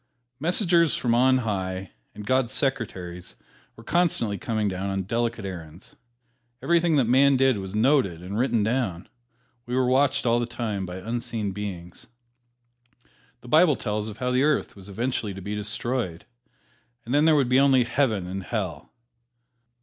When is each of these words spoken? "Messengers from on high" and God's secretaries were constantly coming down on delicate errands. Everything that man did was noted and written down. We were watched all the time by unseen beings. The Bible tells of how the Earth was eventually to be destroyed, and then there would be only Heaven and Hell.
"Messengers 0.39 0.95
from 0.95 1.13
on 1.13 1.37
high" 1.45 1.91
and 2.15 2.25
God's 2.25 2.51
secretaries 2.53 3.35
were 3.75 3.83
constantly 3.83 4.35
coming 4.39 4.67
down 4.67 4.87
on 4.89 5.03
delicate 5.03 5.45
errands. 5.45 5.95
Everything 6.59 6.95
that 6.95 7.03
man 7.03 7.37
did 7.37 7.59
was 7.59 7.75
noted 7.75 8.19
and 8.23 8.35
written 8.35 8.63
down. 8.63 9.07
We 9.67 9.75
were 9.75 9.85
watched 9.85 10.25
all 10.25 10.39
the 10.39 10.47
time 10.47 10.87
by 10.87 10.95
unseen 10.95 11.51
beings. 11.51 12.07
The 13.41 13.47
Bible 13.47 13.75
tells 13.75 14.09
of 14.09 14.17
how 14.17 14.31
the 14.31 14.41
Earth 14.41 14.75
was 14.75 14.89
eventually 14.89 15.35
to 15.35 15.39
be 15.41 15.53
destroyed, 15.53 16.25
and 17.05 17.13
then 17.13 17.25
there 17.25 17.35
would 17.35 17.47
be 17.47 17.59
only 17.59 17.83
Heaven 17.83 18.25
and 18.25 18.41
Hell. 18.41 18.91